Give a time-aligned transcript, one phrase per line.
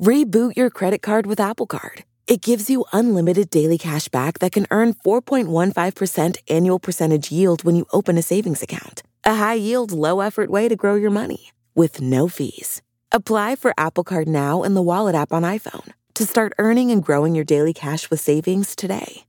[0.00, 2.04] Reboot your credit card with Apple Card.
[2.26, 7.76] It gives you unlimited daily cash back that can earn 4.15% annual percentage yield when
[7.76, 9.02] you open a savings account.
[9.24, 12.82] A high yield, low effort way to grow your money with no fees.
[13.10, 17.02] Apply for Apple Card now in the Wallet app on iPhone to start earning and
[17.02, 19.24] growing your daily cash with savings today.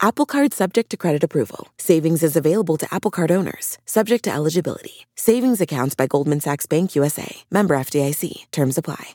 [0.00, 1.68] Apple Card subject to credit approval.
[1.78, 5.06] Savings is available to Apple Card owners, subject to eligibility.
[5.14, 7.36] Savings accounts by Goldman Sachs Bank USA.
[7.50, 8.50] Member FDIC.
[8.50, 9.14] Terms apply.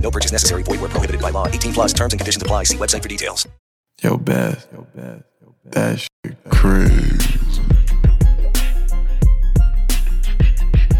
[0.00, 0.64] No purchase necessary.
[0.64, 1.46] Void where prohibited by law.
[1.46, 2.64] 18 plus terms and conditions apply.
[2.64, 3.46] See website for details.
[4.02, 4.66] Yo, Beth.
[4.72, 5.22] Yo, Beth.
[5.42, 6.10] yo That shit
[6.48, 7.38] crazy.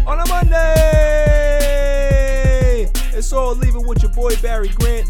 [0.05, 0.61] On a Monday,
[3.13, 5.07] it's All Even with your boy Barry Grant.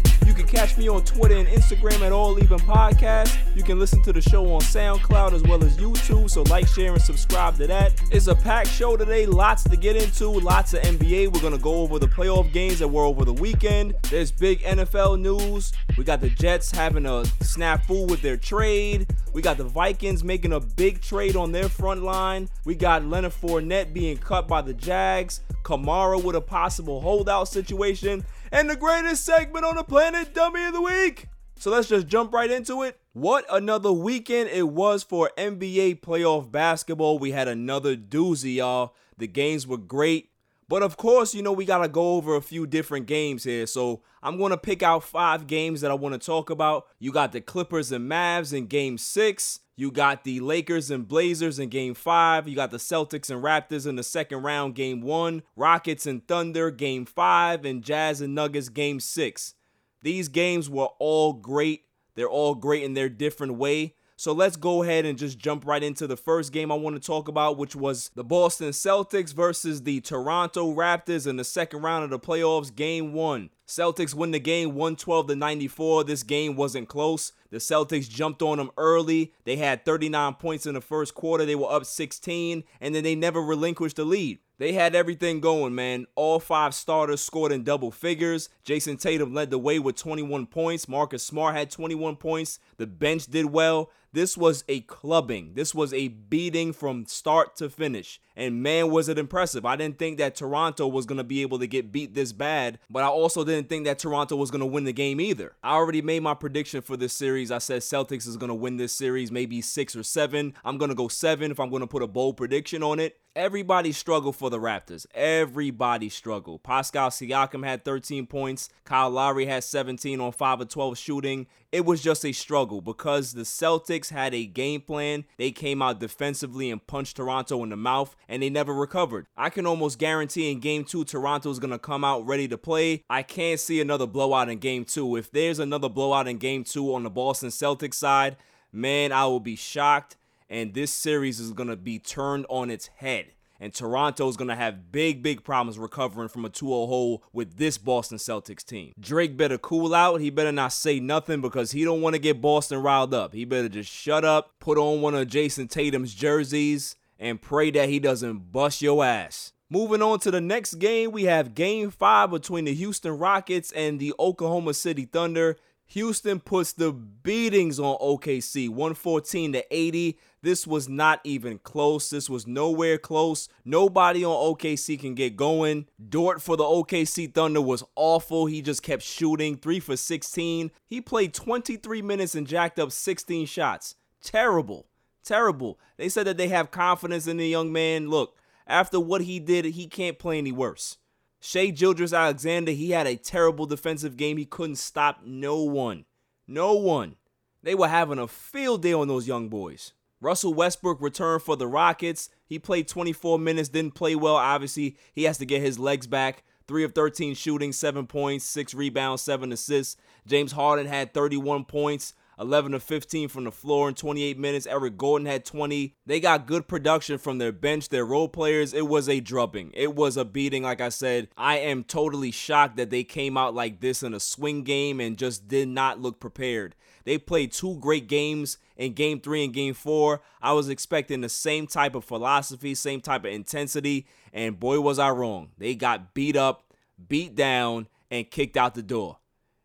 [0.52, 3.38] Catch me on Twitter and Instagram at All Even Podcast.
[3.56, 6.28] You can listen to the show on SoundCloud as well as YouTube.
[6.28, 7.94] So like, share, and subscribe to that.
[8.10, 9.24] It's a packed show today.
[9.24, 10.28] Lots to get into.
[10.28, 11.32] Lots of NBA.
[11.32, 13.94] We're gonna go over the playoff games that were over the weekend.
[14.10, 15.72] There's big NFL news.
[15.96, 19.10] We got the Jets having a snafu with their trade.
[19.32, 22.50] We got the Vikings making a big trade on their front line.
[22.66, 25.40] We got Leonard Fournette being cut by the Jags.
[25.62, 30.74] Kamara with a possible holdout situation and the greatest segment on the planet, Dummy of
[30.74, 31.28] the Week.
[31.56, 33.00] So let's just jump right into it.
[33.14, 37.18] What another weekend it was for NBA playoff basketball.
[37.18, 38.94] We had another doozy, y'all.
[39.16, 40.31] The games were great.
[40.72, 43.66] But of course, you know, we got to go over a few different games here.
[43.66, 46.86] So I'm going to pick out five games that I want to talk about.
[46.98, 49.60] You got the Clippers and Mavs in game six.
[49.76, 52.48] You got the Lakers and Blazers in game five.
[52.48, 55.42] You got the Celtics and Raptors in the second round, game one.
[55.56, 57.66] Rockets and Thunder, game five.
[57.66, 59.52] And Jazz and Nuggets, game six.
[60.00, 61.82] These games were all great.
[62.14, 63.96] They're all great in their different way.
[64.22, 67.04] So let's go ahead and just jump right into the first game I want to
[67.04, 72.04] talk about, which was the Boston Celtics versus the Toronto Raptors in the second round
[72.04, 73.50] of the playoffs, game one.
[73.66, 76.04] Celtics win the game 112 to 94.
[76.04, 77.32] This game wasn't close.
[77.50, 79.32] The Celtics jumped on them early.
[79.42, 81.44] They had 39 points in the first quarter.
[81.44, 84.38] They were up 16, and then they never relinquished the lead.
[84.58, 86.06] They had everything going, man.
[86.14, 88.48] All five starters scored in double figures.
[88.62, 90.86] Jayson Tatum led the way with 21 points.
[90.86, 92.60] Marcus Smart had 21 points.
[92.76, 93.90] The bench did well.
[94.12, 95.52] This was a clubbing.
[95.54, 98.20] This was a beating from start to finish.
[98.36, 99.64] And man, was it impressive.
[99.64, 102.78] I didn't think that Toronto was going to be able to get beat this bad,
[102.90, 105.54] but I also didn't think that Toronto was going to win the game either.
[105.62, 107.50] I already made my prediction for this series.
[107.50, 110.54] I said Celtics is going to win this series, maybe six or seven.
[110.64, 113.18] I'm going to go seven if I'm going to put a bold prediction on it.
[113.34, 115.06] Everybody struggled for the Raptors.
[115.14, 116.62] Everybody struggled.
[116.62, 118.68] Pascal Siakam had 13 points.
[118.84, 121.46] Kyle Lowry had 17 on 5 of 12 shooting.
[121.72, 125.24] It was just a struggle because the Celtics had a game plan.
[125.38, 129.26] They came out defensively and punched Toronto in the mouth, and they never recovered.
[129.36, 132.58] I can almost guarantee in game two, Toronto is going to come out ready to
[132.58, 133.02] play.
[133.08, 135.16] I can't see another blowout in game two.
[135.16, 138.36] If there's another blowout in game two on the Boston Celtics side,
[138.70, 140.16] man, I will be shocked
[140.52, 143.32] and this series is going to be turned on its head.
[143.62, 147.22] And Toronto is going to have big, big problems recovering from a 2 0 hole
[147.32, 148.92] with this Boston Celtics team.
[148.98, 150.20] Drake better cool out.
[150.20, 153.32] He better not say nothing because he don't want to get Boston riled up.
[153.32, 157.88] He better just shut up, put on one of Jayson Tatum's jerseys, and pray that
[157.88, 159.52] he doesn't bust your ass.
[159.70, 164.00] Moving on to the next game, we have game five between the Houston Rockets and
[164.00, 165.56] the Oklahoma City Thunder.
[165.92, 170.18] Houston puts the beatings on OKC 114 to 80.
[170.40, 172.08] This was not even close.
[172.08, 173.46] This was nowhere close.
[173.66, 175.86] Nobody on OKC can get going.
[176.08, 178.46] Dort for the OKC Thunder was awful.
[178.46, 180.70] He just kept shooting 3 for 16.
[180.86, 183.94] He played 23 minutes and jacked up 16 shots.
[184.22, 184.86] Terrible.
[185.22, 185.78] Terrible.
[185.98, 188.08] They said that they have confidence in the young man.
[188.08, 188.34] Look,
[188.66, 190.96] after what he did, he can't play any worse.
[191.44, 194.36] Shai Gilgeous-Alexander, he had a terrible defensive game.
[194.36, 196.04] He couldn't stop no one.
[196.46, 197.16] No one.
[197.64, 199.92] They were having a field day on those young boys.
[200.20, 202.30] Russell Westbrook returned for the Rockets.
[202.46, 204.36] He played 24 minutes, didn't play well.
[204.36, 206.44] Obviously, he has to get his legs back.
[206.68, 209.96] 3 of 13 shooting, 7 points, 6 rebounds, 7 assists.
[210.24, 214.66] James Harden had 31 points, 11 of 15 from the floor in 28 minutes.
[214.66, 215.94] Eric Gordon had 20.
[216.04, 218.74] They got good production from their bench, their role players.
[218.74, 219.70] It was a drubbing.
[219.74, 221.28] It was a beating, like I said.
[221.36, 225.16] I am totally shocked that they came out like this in a swing game and
[225.16, 226.74] just did not look prepared.
[227.04, 230.20] They played two great games in game three and game four.
[230.40, 234.98] I was expecting the same type of philosophy, same type of intensity, and boy, was
[234.98, 235.50] I wrong.
[235.58, 236.74] They got beat up,
[237.08, 239.18] beat down, and kicked out the door.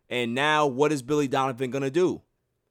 [0.10, 2.22] And now, what is Billy Donovan going to do?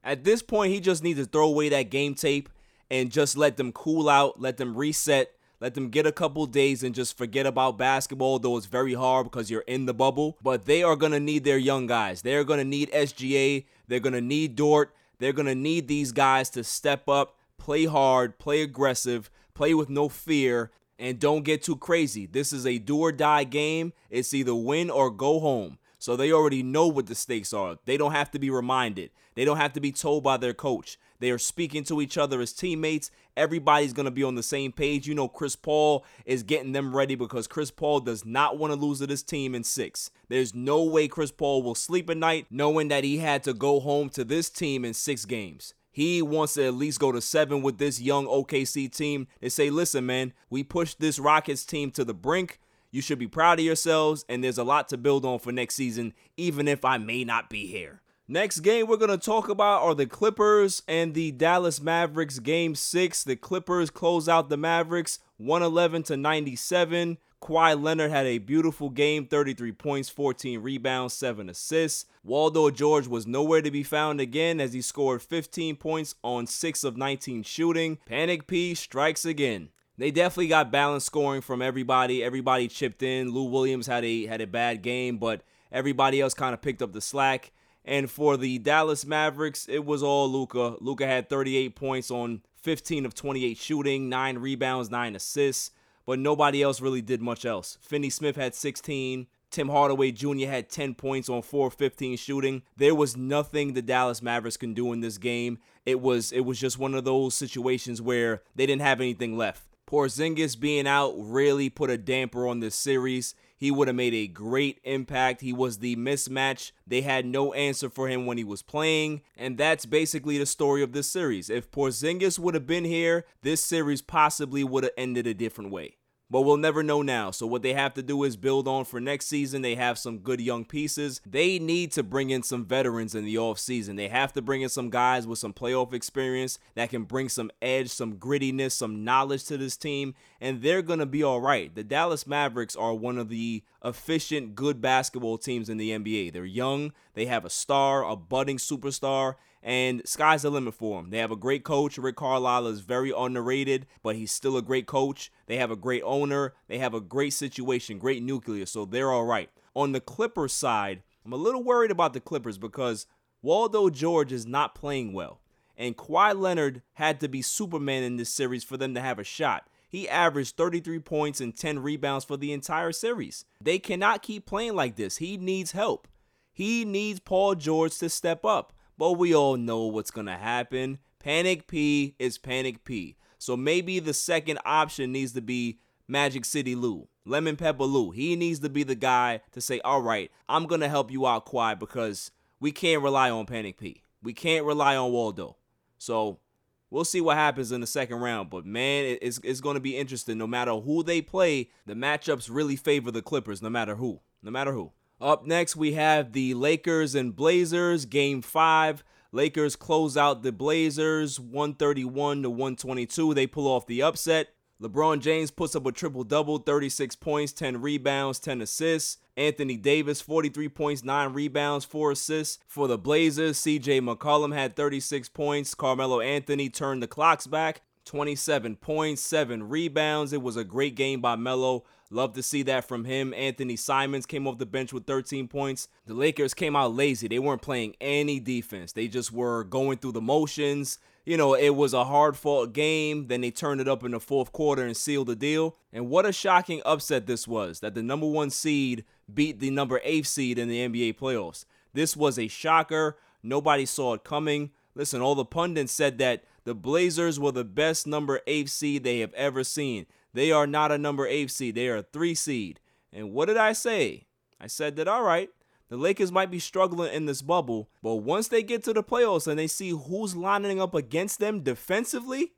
[0.07, 2.47] At this point, he just needs to throw away that game tape
[2.89, 6.81] and just let them cool out, let them reset, let them get a couple days
[6.81, 10.37] and just forget about basketball, though it's very hard because you're in the bubble.
[10.41, 12.21] But they are going to need their young guys.
[12.21, 13.65] They're going to need SGA.
[13.89, 14.95] They're going to need Dort.
[15.19, 19.89] They're going to need these guys to step up, play hard, play aggressive, play with
[19.89, 22.25] no fear, and don't get too crazy.
[22.25, 23.91] This is a do or die game.
[24.09, 25.79] It's either win or go home.
[25.99, 27.77] So they already know what the stakes are.
[27.83, 29.09] They don't have to be reminded.
[29.37, 30.97] They don't have to be told by their coach.
[31.19, 33.11] They are speaking to each other as teammates.
[33.37, 35.07] Everybody's going to be on the same page.
[35.07, 38.79] You know, Chris Paul is getting them ready because Chris Paul does not want to
[38.79, 40.09] lose to this team in six.
[40.27, 43.79] There's no way Chris Paul will sleep at night knowing that he had to go
[43.79, 45.75] home to this team in six games.
[45.91, 49.27] He wants to at least go to seven with this young OKC team.
[49.39, 52.59] They say, listen, man, we pushed this Rockets team to the brink.
[52.89, 55.75] You should be proud of yourselves, and there's a lot to build on for next
[55.75, 58.01] season, even if I may not be here.
[58.29, 62.75] Next game we're going to talk about are the Clippers and the Dallas Mavericks game
[62.75, 63.23] 6.
[63.23, 67.19] The Clippers close out the Mavericks 111 to 97.
[67.41, 72.05] Kawhi Leonard had a beautiful game 33 points, 14 rebounds, 7 assists.
[72.21, 76.83] Waldo George was nowhere to be found again as he scored 15 points on 6
[76.83, 77.97] of 19 shooting.
[78.05, 82.23] Panic P strikes again they definitely got balanced scoring from everybody.
[82.23, 83.31] Everybody chipped in.
[83.31, 85.41] Lou Williams had a had a bad game, but
[85.71, 87.51] everybody else kind of picked up the slack.
[87.87, 90.75] And for the Dallas Mavericks, it was all Luka.
[90.81, 95.71] Luka had 38 points on 15 of 28 shooting, 9 rebounds, 9 assists,
[96.05, 97.77] but nobody else really did much else.
[97.81, 99.27] Finney Smith had 16.
[99.49, 100.47] Tim Hardaway Jr.
[100.47, 102.63] had 10 points on 4 15 shooting.
[102.75, 105.59] There was nothing the Dallas Mavericks can do in this game.
[105.85, 109.63] It was it was just one of those situations where they didn't have anything left.
[109.89, 113.33] Porzingis being out really put a damper on this series.
[113.57, 115.41] He would have made a great impact.
[115.41, 116.71] He was the mismatch.
[116.85, 119.21] They had no answer for him when he was playing.
[119.35, 121.49] And that's basically the story of this series.
[121.49, 125.96] If Porzingis would have been here, this series possibly would have ended a different way.
[126.29, 127.31] But we'll never know now.
[127.31, 129.61] So what they have to do is build on for next season.
[129.61, 131.21] They have some good young pieces.
[131.25, 133.95] They need to bring in some veterans in the offseason.
[133.95, 137.49] They have to bring in some guys with some playoff experience that can bring some
[137.61, 141.73] edge, some grittiness, some knowledge to this team, and they're going to be all right.
[141.73, 146.33] The Dallas Mavericks are one of the efficient, good basketball teams in the NBA.
[146.33, 151.09] They're young, they have a star, a budding superstar, and sky's the limit for them.
[151.09, 151.97] They have a great coach.
[151.97, 155.31] Rick Carlisle is very underrated, but he's still a great coach.
[155.47, 156.53] They have a great owner.
[156.67, 159.49] They have a great situation, great nucleus, so they're all right.
[159.75, 163.05] On the Clippers side, I'm a little worried about the Clippers because
[163.41, 165.41] Waldo George is not playing well.
[165.77, 169.23] And Kawhi Leonard had to be Superman in this series for them to have a
[169.23, 169.69] shot.
[169.89, 173.45] He averaged 33 points and 10 rebounds for the entire series.
[173.61, 175.17] They cannot keep playing like this.
[175.17, 176.07] He needs help.
[176.51, 180.99] He needs Paul George to step up but we all know what's going to happen.
[181.19, 183.17] Panic P is Panic P.
[183.37, 188.11] So maybe the second option needs to be Magic City Lou, Lemon Pepper Lou.
[188.11, 191.27] He needs to be the guy to say, all right, I'm going to help you
[191.27, 194.03] out, Kawhi because we can't rely on Panic P.
[194.23, 195.57] We can't rely on Waldo.
[195.97, 196.39] So
[196.89, 198.49] we'll see what happens in the second round.
[198.49, 200.37] But man, it's, it's going to be interesting.
[200.37, 204.21] No matter who they play, the matchups really favor the Clippers, no matter who.
[204.41, 204.91] No matter who.
[205.19, 209.03] Up next, we have the Lakers and Blazers, game five.
[209.31, 213.33] Lakers close out the Blazers 131 to 122.
[213.33, 214.49] They pull off the upset.
[214.81, 219.17] LeBron James puts up a triple double 36 points, 10 rebounds, 10 assists.
[219.35, 222.59] Anthony Davis, 43 points, 9 rebounds, 4 assists.
[222.67, 225.73] For the Blazers, CJ McCollum had 36 points.
[225.73, 227.81] Carmelo Anthony turned the clocks back.
[228.05, 230.31] 27 points, 7 rebounds.
[230.31, 231.83] It was a great game by Melo.
[232.09, 233.33] Love to see that from him.
[233.33, 235.89] Anthony Simons came off the bench with 13 points.
[236.05, 237.27] The Lakers came out lazy.
[237.27, 238.93] They weren't playing any defense.
[238.93, 240.99] They just were going through the motions.
[241.25, 243.27] You know, it was a hard fought game.
[243.27, 245.75] Then they turned it up in the fourth quarter and sealed the deal.
[245.91, 249.99] And what a shocking upset this was that the number one seed beat the number
[250.05, 251.65] eight seed in the NBA playoffs.
[251.93, 253.17] This was a shocker.
[253.43, 254.71] Nobody saw it coming.
[254.95, 259.19] Listen, all the pundits said that the Blazers were the best number eight seed they
[259.19, 260.05] have ever seen.
[260.37, 261.73] They are not a number eight seed.
[261.73, 262.79] They are a three seed.
[263.11, 264.27] And what did I say?
[264.61, 265.49] I said that, all right,
[265.89, 269.47] The Lakers might be struggling in this bubble, but once they get to the playoffs
[269.47, 272.53] and they see who's lining up against them defensively,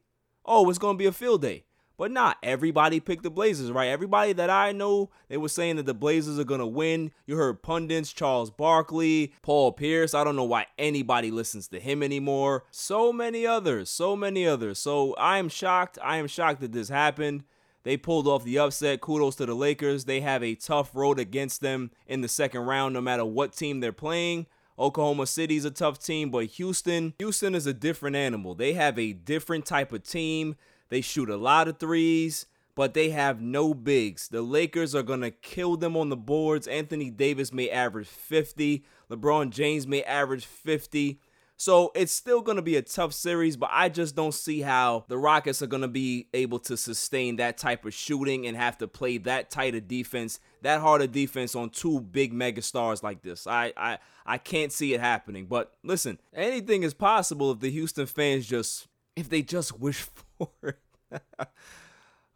[0.45, 1.65] oh, it's going to be a field day.
[1.95, 3.89] But not everybody picked the Blazers, right?
[3.89, 7.12] Everybody that I know, they were saying that the Blazers are going to win.
[7.25, 10.13] You heard pundits, Charles Barkley, Paul Pierce.
[10.13, 12.63] I don't know why anybody listens to him anymore.
[12.71, 14.79] So many others, so many others.
[14.79, 16.00] So I am shocked.
[16.01, 17.43] I am shocked that this happened.
[17.83, 19.01] They pulled off the upset.
[19.01, 20.05] Kudos to the Lakers.
[20.05, 23.79] They have a tough road against them in the second round, no matter what team
[23.79, 24.48] they're playing.
[24.77, 28.55] Oklahoma City's a tough team, but Houston, Houston is a different animal.
[28.55, 30.55] They have a different type of team.
[30.88, 32.45] They shoot a lot of threes,
[32.75, 34.29] but they have no bigs.
[34.29, 36.65] The Lakers are going to kill them on the boards.
[36.65, 38.86] Anthony Davis may average 50.
[39.12, 41.19] LeBron James may average 50.
[41.59, 45.03] So it's still going to be a tough series, but I just don't see how
[45.09, 48.77] the Rockets are going to be able to sustain that type of shooting and have
[48.77, 53.03] to play that tight of defense, that hard of defense on two big mega stars
[53.03, 53.45] like this.
[53.45, 55.47] I I I can't see it happening.
[55.47, 58.87] But listen, anything is possible if the Houston fans just
[59.17, 60.79] if they just wish for it.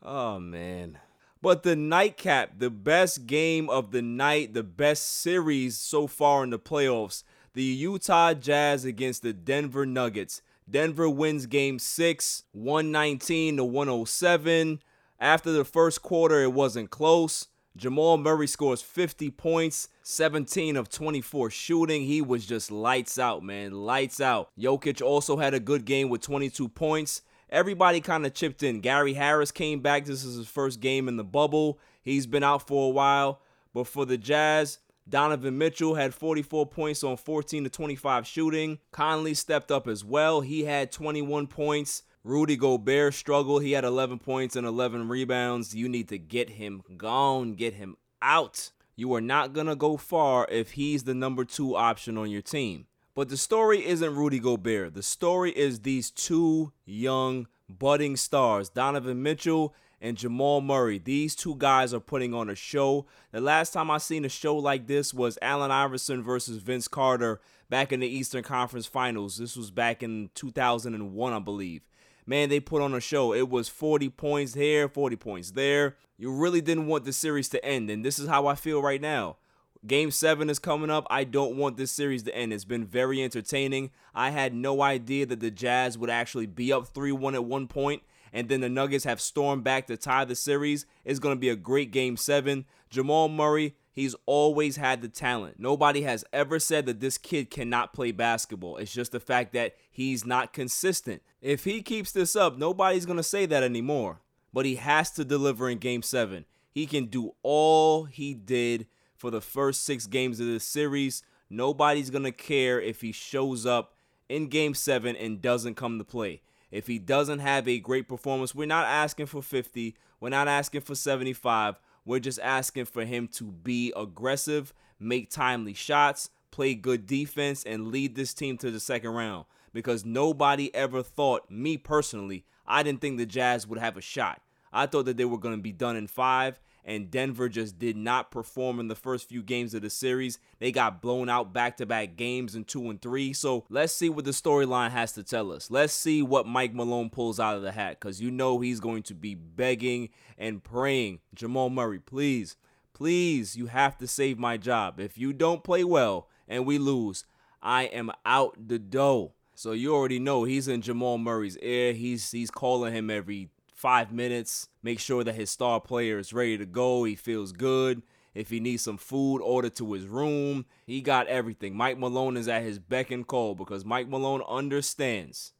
[0.04, 1.00] oh man.
[1.42, 6.50] But the nightcap, the best game of the night, the best series so far in
[6.50, 7.24] the playoffs,
[7.54, 10.42] the Utah Jazz against the Denver Nuggets.
[10.70, 14.80] Denver wins game 6, 119 to 107.
[15.20, 17.48] After the first quarter, it wasn't close.
[17.76, 22.04] Jamal Murray scores 50 points, 17 of 24 shooting.
[22.04, 23.72] He was just lights out, man.
[23.72, 24.50] Lights out.
[24.60, 27.24] Jokic also had a good game with 22 points.
[27.50, 28.80] Everybody kind of chipped in.
[28.80, 30.06] Gary Harris came back.
[30.06, 31.80] This is his first game in the bubble.
[32.02, 33.42] He's been out for a while.
[33.74, 38.80] But for the Jazz, Donovan Mitchell had 44 points on 14 to 25 shooting.
[38.92, 40.42] Conley stepped up as well.
[40.42, 42.04] He had 21 points.
[42.24, 43.64] Rudy Gobert struggled.
[43.64, 45.76] He had 11 points and 11 rebounds.
[45.76, 48.72] You need to get him gone, get him out.
[48.96, 52.42] You are not going to go far if he's the number two option on your
[52.42, 52.86] team.
[53.16, 54.94] But the story isn't Rudy Gobert.
[54.94, 61.00] The story is these two young, budding stars, Donovan Mitchell and Jamal Murray.
[61.00, 63.08] These two guys are putting on a show.
[63.32, 67.42] The last time I seen a show like this was Allen Iverson versus Vince Carter
[67.70, 69.38] back in the Eastern Conference Finals.
[69.38, 71.82] This was back in 2001, I believe
[72.26, 73.34] man, they put on a show.
[73.34, 75.96] It was 40 points here, 40 points there.
[76.18, 79.02] You really didn't want the series to end, and this is how I feel right
[79.02, 79.38] now.
[79.86, 81.06] Game 7 is coming up.
[81.10, 82.54] I don't want this series to end.
[82.54, 83.92] It's been very entertaining.
[84.16, 87.68] I had no idea that the Jazz would actually be up 3 1 at one
[87.68, 88.02] point,
[88.34, 90.86] and then the Nuggets have stormed back to tie the series.
[91.06, 92.66] It's going to be a great Game 7.
[92.90, 95.60] Jamal Murray, He's always had the talent.
[95.60, 98.78] Nobody has ever said that this kid cannot play basketball.
[98.78, 101.22] It's just the fact that he's not consistent.
[101.42, 104.22] If he keeps this up, nobody's going to say that anymore.
[104.52, 106.46] But he has to deliver in game seven.
[106.72, 111.22] He can do all he did for the first six games of this series.
[111.48, 113.94] Nobody's going to care if he shows up
[114.28, 116.42] in game seven and doesn't come to play.
[116.74, 119.96] If he doesn't have a great performance, we're not asking for 50.
[120.20, 121.80] We're not asking for 75.
[122.04, 127.92] We're just asking for him to be aggressive, make timely shots, play good defense, and
[127.92, 129.46] lead this team to the second round.
[129.72, 134.42] Because nobody ever thought, me personally, I didn't think the Jazz would have a shot.
[134.72, 137.96] I thought that they were going to be done in five, and Denver just did
[137.96, 140.40] not perform in the first few games of the series.
[140.60, 143.34] They got blown out back to back games in two and three.
[143.34, 145.72] So let's see what the storyline has to tell us.
[145.72, 149.04] Let's see what Mike Malone pulls out of the hat because you know he's going
[149.04, 151.20] to be begging and praying.
[151.34, 152.58] Jamal Murray, please,
[152.94, 155.00] please, you have to save my job.
[155.00, 157.26] If you don't play well and we lose,
[157.62, 159.34] I am out the dough.
[159.56, 161.94] So you already know he's in Jamal Murray's ear.
[161.94, 163.50] He's he's calling him every
[163.84, 167.04] five minutes, make sure that his star player is ready to go.
[167.04, 168.02] He feels good.
[168.34, 170.66] If he needs some food, order to his room.
[170.88, 171.76] He got everything.
[171.76, 175.52] Mike Malone is at his beck and call because Mike Malone understands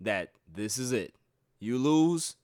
[0.00, 1.14] that this is it.
[1.60, 2.34] You lose,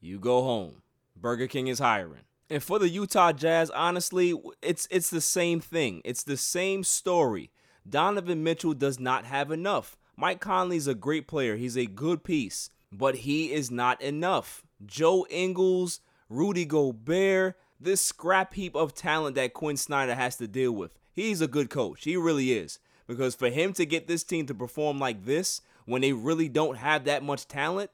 [0.00, 0.82] you go home.
[1.16, 2.22] Burger King is hiring.
[2.48, 6.00] And for the Utah Jazz, honestly, it's it's the same thing.
[6.04, 7.50] It's the same story.
[7.88, 9.96] Donovan Mitchell does not have enough.
[10.16, 11.56] Mike Conley's a great player.
[11.56, 14.62] He's a good piece but he is not enough.
[14.84, 20.72] Joe Ingles, Rudy Gobert, this scrap heap of talent that Quin Snyder has to deal
[20.72, 20.92] with.
[21.12, 22.04] He's a good coach.
[22.04, 22.78] He really is.
[23.06, 26.78] Because for him to get this team to perform like this when they really don't
[26.78, 27.90] have that much talent,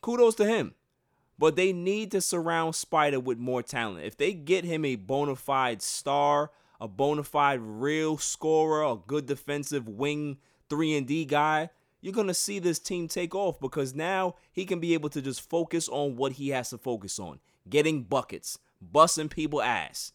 [0.00, 0.74] kudos to him.
[1.38, 4.04] But they need to surround Spider with more talent.
[4.04, 6.50] If they get him a bona fide star,
[6.80, 10.38] a bona fide real scorer, a good defensive wing
[10.68, 11.70] 3 and D guy,
[12.04, 15.22] you're going to see this team take off because now he can be able to
[15.22, 20.12] just focus on what he has to focus on getting buckets, busting people ass.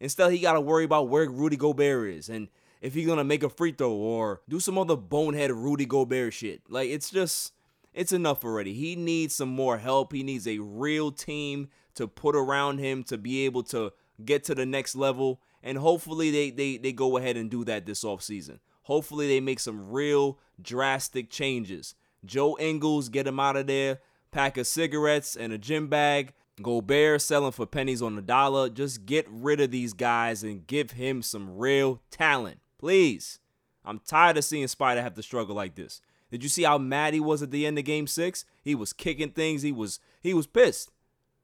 [0.00, 2.48] Instead, he got to worry about where Rudy Gobert is and
[2.82, 6.34] if he's going to make a free throw or do some other bonehead Rudy Gobert
[6.34, 6.60] shit.
[6.68, 7.54] Like, it's just,
[7.94, 8.74] it's enough already.
[8.74, 10.12] He needs some more help.
[10.12, 14.54] He needs a real team to put around him to be able to get to
[14.54, 15.40] the next level.
[15.62, 18.58] And hopefully, they, they, they go ahead and do that this offseason.
[18.88, 21.94] Hopefully, they make some real drastic changes.
[22.24, 24.00] Joe Ingles, get him out of there.
[24.30, 26.32] Pack of cigarettes and a gym bag.
[26.62, 28.70] Gobert selling for pennies on the dollar.
[28.70, 32.60] Just get rid of these guys and give him some real talent.
[32.78, 33.40] Please.
[33.84, 36.00] I'm tired of seeing Spider have to struggle like this.
[36.30, 38.46] Did you see how mad he was at the end of game six?
[38.64, 39.60] He was kicking things.
[39.60, 40.92] He was he was pissed.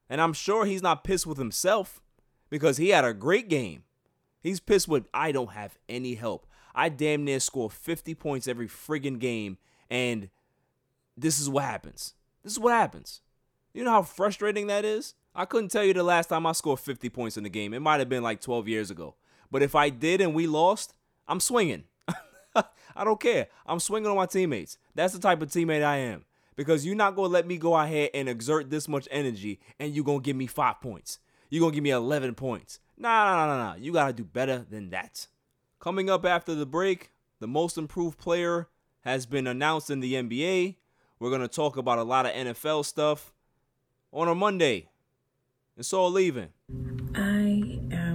[0.08, 2.00] And I'm sure he's not pissed with himself
[2.48, 3.84] because he had a great game.
[4.40, 6.46] He's pissed with I don't have any help.
[6.74, 10.28] I damn near score 50 points every friggin' game, and
[11.16, 12.14] this is what happens.
[12.42, 13.20] This is what happens.
[13.72, 15.14] You know how frustrating that is?
[15.34, 17.74] I couldn't tell you the last time I scored 50 points in the game.
[17.74, 19.16] It might have been like 12 years ago.
[19.50, 20.94] But if I did and we lost,
[21.26, 21.84] I'm swinging.
[22.54, 23.48] I don't care.
[23.66, 24.78] I'm swinging on my teammates.
[24.94, 26.24] That's the type of teammate I am.
[26.56, 29.92] Because you're not going to let me go ahead and exert this much energy and
[29.92, 31.18] you're going to give me five points.
[31.50, 32.78] You're going to give me 11 points.
[32.96, 33.74] Nah, nah, nah, nah.
[33.74, 35.26] You got to do better than that.
[35.84, 37.10] Coming up after the break,
[37.40, 38.68] the most improved player
[39.02, 40.76] has been announced in the NBA.
[41.18, 43.34] We're going to talk about a lot of NFL stuff
[44.10, 44.88] on a Monday.
[45.76, 46.93] It's All Even.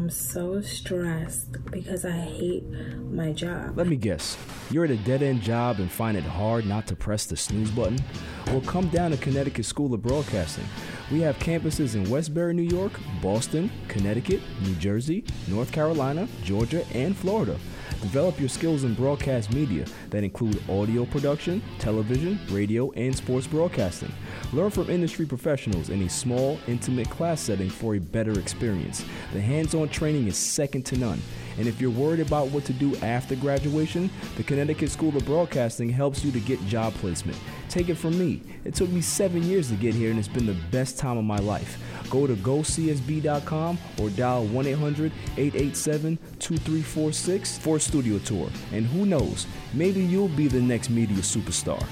[0.10, 2.64] So stressed because I hate
[3.12, 3.78] my job.
[3.78, 4.38] Let me guess.
[4.72, 7.72] You're at a dead end job and find it hard not to press the snooze
[7.72, 8.00] button?
[8.48, 10.66] Well, come down to Connecticut School of Broadcasting.
[11.12, 17.16] We have campuses in Westbury, New York, Boston, Connecticut, New Jersey, North Carolina, Georgia, and
[17.16, 17.58] Florida.
[18.02, 24.12] Develop your skills in broadcast media that include audio production, television, radio, and sports broadcasting.
[24.54, 29.04] Learn from industry professionals in a small, intimate class setting for a better experience.
[29.34, 31.22] The hands on training is second to none.
[31.58, 35.90] And if you're worried about what to do after graduation, the Connecticut School of Broadcasting
[35.90, 37.38] helps you to get job placement.
[37.70, 38.42] Take it from me.
[38.66, 41.24] It took me seven years to get here, and it's been the best time of
[41.24, 41.78] my life.
[42.10, 48.50] Go to gocsb.com or dial 1 800 887 2346 for a studio tour.
[48.74, 51.86] And who knows, maybe you'll be the next media superstar.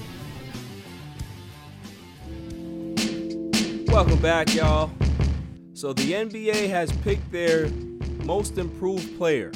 [3.87, 4.89] Welcome back, y'all.
[5.73, 7.69] So, the NBA has picked their
[8.23, 9.51] most improved player,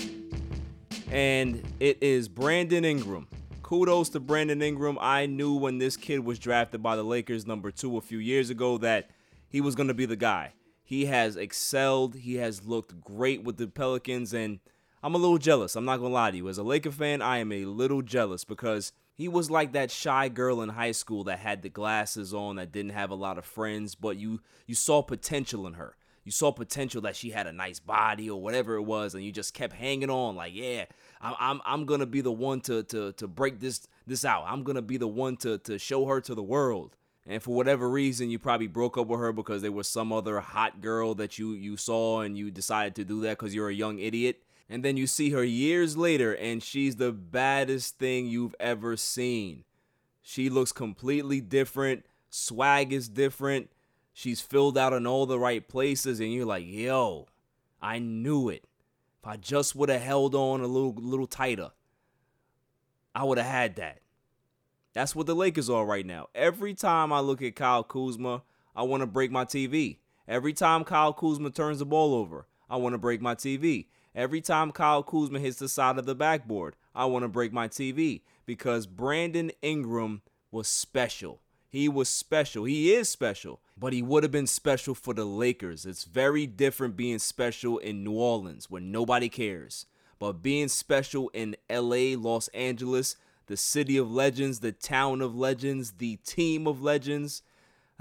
[1.09, 3.27] and it is Brandon Ingram.
[3.71, 4.97] Kudos to Brandon Ingram.
[4.99, 8.49] I knew when this kid was drafted by the Lakers, number two, a few years
[8.49, 9.09] ago, that
[9.47, 10.51] he was going to be the guy.
[10.83, 12.15] He has excelled.
[12.15, 14.59] He has looked great with the Pelicans, and
[15.01, 15.77] I'm a little jealous.
[15.77, 16.49] I'm not going to lie to you.
[16.49, 20.27] As a Laker fan, I am a little jealous because he was like that shy
[20.27, 23.45] girl in high school that had the glasses on, that didn't have a lot of
[23.45, 25.95] friends, but you you saw potential in her.
[26.23, 29.31] You saw potential that she had a nice body or whatever it was, and you
[29.31, 30.85] just kept hanging on, like, yeah,
[31.19, 34.45] I'm I'm, I'm gonna be the one to to to break this this out.
[34.47, 36.95] I'm gonna be the one to to show her to the world.
[37.25, 40.39] And for whatever reason, you probably broke up with her because there was some other
[40.39, 43.73] hot girl that you you saw and you decided to do that because you're a
[43.73, 44.43] young idiot.
[44.69, 49.65] And then you see her years later and she's the baddest thing you've ever seen.
[50.21, 52.05] She looks completely different.
[52.29, 53.69] Swag is different.
[54.13, 57.27] She's filled out in all the right places and you're like, "Yo,
[57.81, 58.65] I knew it.
[59.19, 61.71] If I just would have held on a little little tighter,
[63.15, 64.01] I would have had that."
[64.93, 66.27] That's what the Lakers are right now.
[66.35, 68.43] Every time I look at Kyle Kuzma,
[68.75, 69.99] I want to break my TV.
[70.27, 73.87] Every time Kyle Kuzma turns the ball over, I want to break my TV.
[74.13, 77.67] Every time Kyle Kuzma hits the side of the backboard, I want to break my
[77.67, 80.21] TV because Brandon Ingram
[80.51, 81.40] was special.
[81.71, 82.65] He was special.
[82.65, 85.85] He is special, but he would have been special for the Lakers.
[85.85, 89.85] It's very different being special in New Orleans where nobody cares.
[90.19, 93.15] But being special in LA, Los Angeles,
[93.47, 97.41] the city of legends, the town of legends, the team of legends,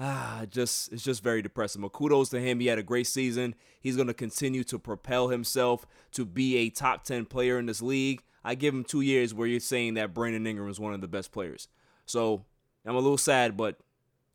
[0.01, 1.81] ah, just it's just very depressing.
[1.81, 2.59] But kudos to him.
[2.59, 3.55] He had a great season.
[3.81, 7.81] He's going to continue to propel himself to be a top 10 player in this
[7.81, 8.23] league.
[8.43, 11.09] I give him two years where you're saying that Brandon Ingram is one of the
[11.09, 11.69] best players.
[12.05, 12.45] So
[12.87, 13.79] I'm a little sad, but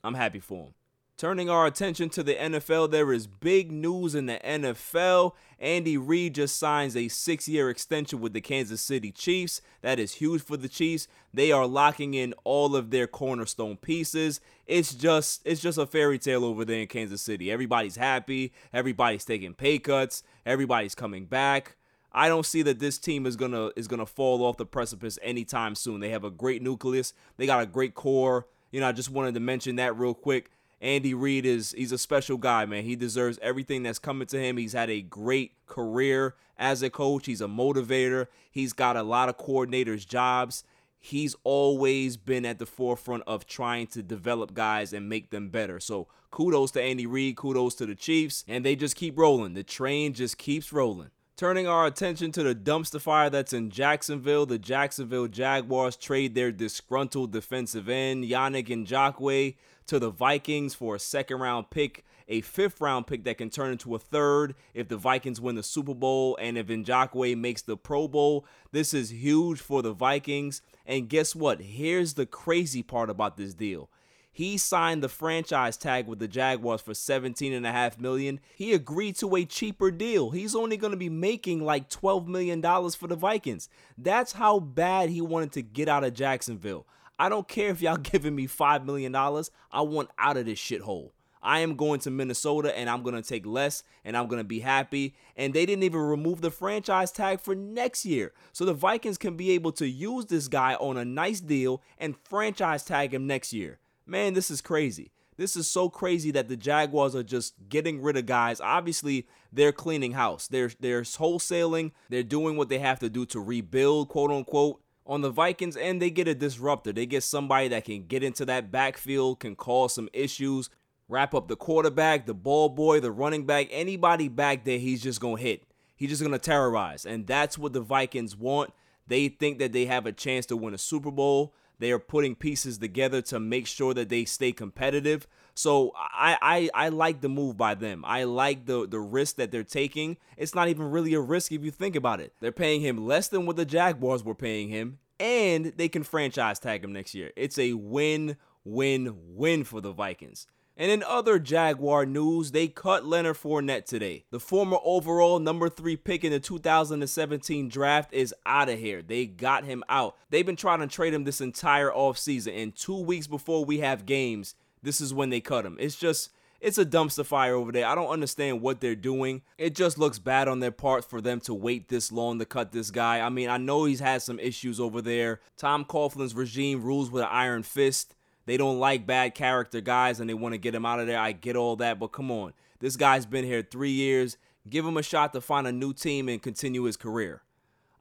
[0.04, 0.74] I'm happy for him.
[1.18, 5.32] Turning our attention to the NFL, there is big news in the NFL.
[5.60, 9.62] Andy Reid just signs a six year extension with the Kansas City Chiefs.
[9.82, 11.08] That is huge for the Chiefs.
[11.34, 14.42] They are locking in all of their cornerstone pieces.
[14.68, 17.50] It's just it's just a fairy tale over there in Kansas City.
[17.50, 21.78] Everybody's happy, everybody's taking pay cuts, everybody's coming back.
[22.18, 25.76] I don't see that this team is gonna is gonna fall off the precipice anytime
[25.76, 26.00] soon.
[26.00, 28.48] They have a great nucleus, they got a great core.
[28.72, 30.50] You know, I just wanted to mention that real quick
[30.80, 32.86] Andy Reid is he's a special guy, man.
[32.86, 34.56] He deserves everything that's coming to him.
[34.56, 37.26] He's had a great career as a coach.
[37.26, 38.28] He's a motivator.
[38.50, 40.64] He's got a lot of coordinators' jobs.
[40.98, 45.82] He's always been at the forefront of trying to develop guys and make them better.
[45.82, 49.54] So kudos to Andy Reid, kudos to the Chiefs, and they just keep rolling.
[49.54, 51.10] The train just keeps rolling.
[51.38, 56.50] Turning our attention to the dumpster fire that's in Jacksonville, the Jacksonville Jaguars trade their
[56.50, 59.56] disgruntled defensive end, Yannick Ngakoue,
[59.88, 63.74] to the Vikings for a second round pick, a fifth round pick that can turn
[63.74, 67.76] into a third if the Vikings win the Super Bowl and if Ngakoue makes the
[67.76, 68.46] Pro Bowl.
[68.72, 70.62] This is huge for the Vikings.
[70.86, 71.60] And guess what?
[71.60, 73.90] Here's the crazy part about this deal.
[74.36, 78.42] He signed the franchise tag with the Jaguars for 17.5 million.
[78.54, 80.32] He agreed to a cheaper deal.
[80.32, 83.70] He's only going to be making like $12 million for the Vikings.
[83.98, 86.86] That's how bad he wanted to get out of Jacksonville.
[87.18, 89.16] I don't care if y'all giving me $5 million.
[89.16, 91.12] I want out of this shithole.
[91.42, 94.44] I am going to Minnesota and I'm going to take less and I'm going to
[94.44, 95.16] be happy.
[95.38, 98.34] And they didn't even remove the franchise tag for next year.
[98.52, 102.18] So the Vikings can be able to use this guy on a nice deal and
[102.26, 103.80] franchise tag him next year.
[104.06, 105.12] Man, this is crazy.
[105.38, 108.62] This is so crazy that the Jaguars are just getting rid of guys.
[108.62, 110.48] Obviously, they're cleaning house.
[110.48, 111.92] They're they're wholesaling.
[112.10, 114.82] They're doing what they have to do to rebuild, quote unquote.
[115.08, 116.92] On the Vikings and they get a disruptor.
[116.92, 120.72] They get somebody that can get into that backfield, can cause some issues,
[121.08, 125.22] wrap up the quarterback, the ball boy, the running back, anybody back there, he's just
[125.22, 125.64] to hit.
[125.96, 127.06] He's just to terrorize.
[127.06, 128.74] And that's what the Vikings want.
[129.08, 131.54] They think that they have a chance to win a Super Bowl.
[131.80, 135.28] They are putting pieces together to make sure that they stay competitive.
[135.54, 138.04] So I, I I like the move by them.
[138.06, 140.18] I like the the risk that they're taking.
[140.38, 142.34] It's not even really a risk if you think about it.
[142.42, 146.60] They're paying him less than what the Jaguars were paying him, and they can franchise
[146.60, 147.32] tag him next year.
[147.36, 150.48] It's a win win win for the Vikings.
[150.78, 154.26] And in other Jaguar news, they cut Leonard Fournette today.
[154.30, 159.02] The former overall number three pick in the 2017 draft is out of here.
[159.02, 160.18] They got him out.
[160.30, 162.62] They've been trying to trade him this entire offseason.
[162.62, 165.78] And two weeks before we have games, this is when they cut him.
[165.80, 167.86] It's just, it's a dumpster fire over there.
[167.86, 169.44] I don't understand what they're doing.
[169.58, 172.74] It just looks bad on their part for them to wait this long to cut
[172.74, 173.22] this guy.
[173.22, 175.40] I mean, I know he's had some issues over there.
[175.56, 178.15] Tom Coughlin's regime rules with an iron fist.
[178.46, 181.20] They don't like bad character guys and they want to get him out of there.
[181.20, 182.54] I get all that, but come on.
[182.80, 184.38] This guy's been here three years.
[184.70, 187.42] Give him a shot to find a new team and continue his career.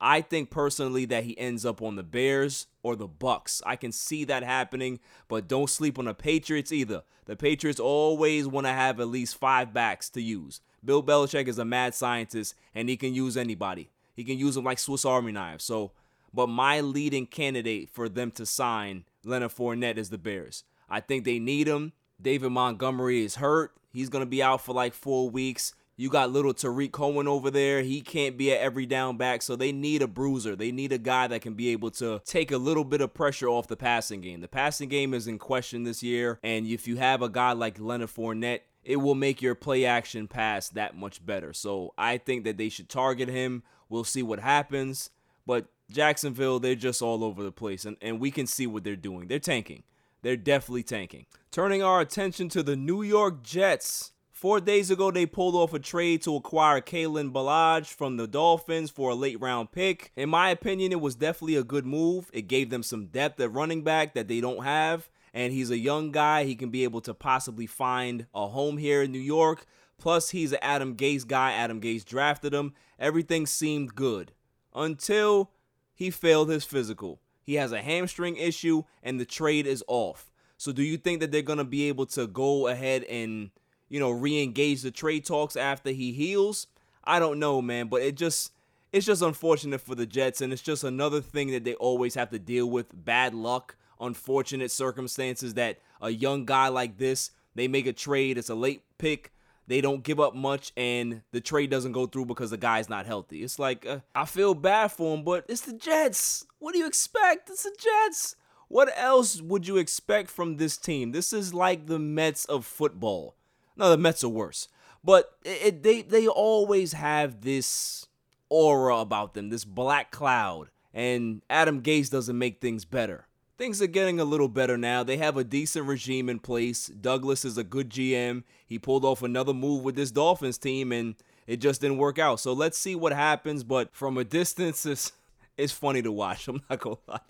[0.01, 3.63] I think personally that he ends up on the Bears or the Bucs.
[3.65, 7.05] I can see that happening, but don't sleep on the Patriots either.
[7.25, 10.61] The Patriots always want to have at least five backs to use.
[10.85, 13.89] Bill Belichick is a mad scientist and he can use anybody.
[14.15, 15.65] He can use them like Swiss Army knives.
[15.65, 15.93] So,
[16.33, 20.65] but my leading candidate for them to sign Leonard Fournette is the Bears.
[20.89, 21.93] I think they need him.
[22.21, 23.73] David Montgomery is hurt.
[23.93, 25.75] He's going to be out for like four weeks.
[25.97, 27.83] You got little Tarik Cohen over there.
[27.83, 30.57] He can't be an every down back, so they need a bruiser.
[30.57, 33.49] They need a guy that can be able to take a little bit of pressure
[33.49, 34.41] off the passing game.
[34.41, 37.79] The passing game is in question this year, and if you have a guy like
[37.79, 41.53] Leonard Fournette, it will make your play action pass that much better.
[41.53, 43.63] So I think that they should target him.
[43.89, 45.11] We'll see what happens.
[45.47, 48.97] But Jacksonville, they're just all over the place, and, and we can see what they're
[48.97, 49.29] doing.
[49.29, 49.85] They're tanking.
[50.23, 51.27] They're definitely tanking.
[51.51, 54.13] Turning our attention to the New York Jets.
[54.33, 58.91] Four days ago, they pulled off a trade to acquire Kalen Ballage from the Dolphins
[58.91, 60.13] for a late round pick.
[60.17, 62.31] In my opinion, it was definitely a good move.
[62.33, 65.09] It gave them some depth at running back that they don't have.
[65.33, 66.45] And he's a young guy.
[66.45, 69.67] He can be able to possibly find a home here in New York.
[69.99, 71.53] Plus, he's an Adam Gase guy.
[71.53, 72.75] Adam Gase drafted him.
[72.99, 74.33] Everything seemed good
[74.75, 75.53] until
[75.95, 77.21] he failed his physical.
[77.43, 80.31] He has a hamstring issue and the trade is off.
[80.57, 83.51] So do you think that they're going to be able to go ahead and,
[83.89, 86.67] you know, re-engage the trade talks after he heals?
[87.05, 88.53] I don't know, man, but it just
[88.93, 92.31] it's just unfortunate for the Jets and it's just another thing that they always have
[92.31, 97.87] to deal with, bad luck, unfortunate circumstances that a young guy like this, they make
[97.87, 99.33] a trade, it's a late pick,
[99.67, 103.07] they don't give up much and the trade doesn't go through because the guy's not
[103.07, 103.43] healthy.
[103.43, 106.47] It's like uh, I feel bad for him, but it's the Jets.
[106.59, 107.51] What do you expect?
[107.51, 108.37] It's the Jets.
[108.69, 111.13] What else would you expect from this team?
[111.13, 113.37] This is like the Mets of football.
[113.77, 114.69] No, the Mets are worse.
[115.03, 118.07] But it, it, they they always have this
[118.49, 123.27] aura about them, this black cloud, and Adam Gase doesn't make things better.
[123.57, 125.05] Things are getting a little better now.
[125.05, 126.89] They have a decent regime in place.
[126.89, 128.43] Douglas is a good GM.
[128.67, 131.15] He pulled off another move with this Dolphins team and
[131.47, 132.41] it just didn't work out.
[132.41, 133.63] So let's see what happens.
[133.63, 135.13] But from a distance, it's,
[135.57, 136.49] it's funny to watch.
[136.49, 137.21] I'm not going to lie.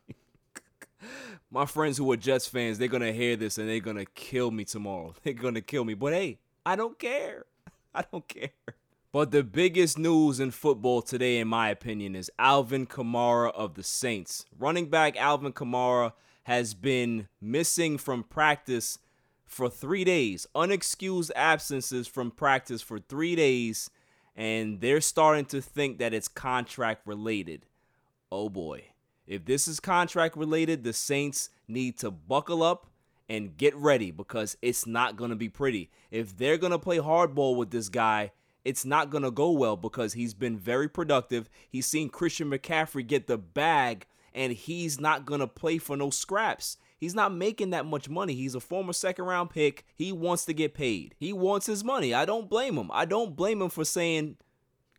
[1.51, 4.65] My friends who are Jets fans, they're gonna hear this and they're gonna kill me
[4.65, 5.15] tomorrow.
[5.23, 5.95] They're gonna kill me.
[5.95, 7.45] But hey, I don't care.
[7.95, 8.51] I don't care.
[9.15, 13.85] But the biggest news in football today, in my opinion, is Alvin Kamara of the
[13.85, 14.45] Saints.
[14.59, 18.99] Running back Alvin Kamara has been missing from practice
[19.47, 23.89] for three days, unexcused absences from practice for three days,
[24.35, 27.67] and they're starting to think that it's contract related.
[28.33, 28.87] Oh boy.
[29.29, 32.89] If this is contract related, the Saints need to buckle up
[33.29, 35.89] and get ready because it's not going to be pretty.
[36.11, 38.33] If they're going to play hardball with this guy,
[38.65, 41.49] it's not going to go well because he's been very productive.
[41.69, 46.11] He's seen Christian McCaffrey get the bag, and he's not going to play for no
[46.11, 46.79] scraps.
[46.99, 48.35] He's not making that much money.
[48.35, 49.85] He's a former second round pick.
[49.95, 51.15] He wants to get paid.
[51.19, 52.15] He wants his money.
[52.15, 52.91] I don't blame him.
[52.93, 54.37] I don't blame him for saying,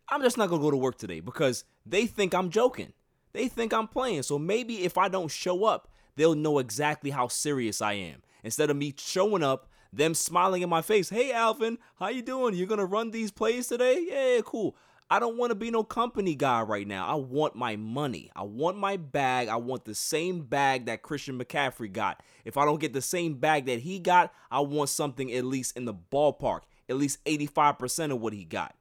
[0.10, 2.93] I'm just not going to go to work today because they think I'm joking.
[3.34, 4.23] They think I'm playing.
[4.23, 8.21] So maybe if I don't show up, they'll know exactly how serious I am.
[8.43, 11.10] Instead of me showing up, them smiling in my face.
[11.10, 12.53] Hey, Alvin, how you doing?
[12.53, 14.05] You gonna run these plays today?
[14.10, 14.75] Yeah, cool.
[15.10, 17.05] I don't want to be no company guy right now.
[17.08, 18.31] I want my money.
[18.36, 19.49] I want my bag.
[19.49, 22.23] I want the same bag that Christian McCaffrey got.
[22.43, 25.77] If I don't get the same bag that he got, I want something at least
[25.77, 28.75] in the ballpark, at least 85% of what he got.